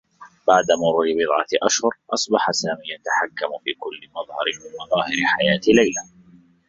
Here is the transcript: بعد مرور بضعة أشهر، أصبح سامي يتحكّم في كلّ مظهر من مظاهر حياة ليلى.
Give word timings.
بعد 0.47 0.65
مرور 0.79 1.05
بضعة 1.17 1.47
أشهر، 1.63 1.91
أصبح 2.13 2.51
سامي 2.51 2.81
يتحكّم 2.95 3.63
في 3.63 3.73
كلّ 3.79 4.09
مظهر 4.11 4.45
من 4.65 4.77
مظاهر 4.85 5.25
حياة 5.37 5.61
ليلى. 5.67 6.31